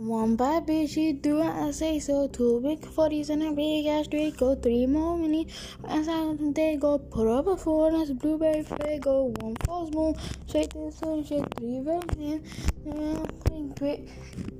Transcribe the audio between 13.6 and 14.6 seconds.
quick.